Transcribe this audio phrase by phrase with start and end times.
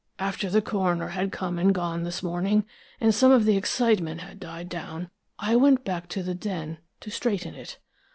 [0.17, 2.65] After the coroner had come and gone this morning,
[2.99, 7.11] and some of the excitement had died down, I went back to the den, to
[7.11, 7.77] straighten it.